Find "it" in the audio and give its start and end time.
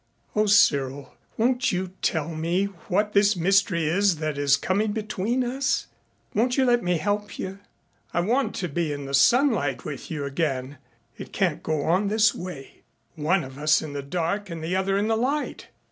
11.19-11.31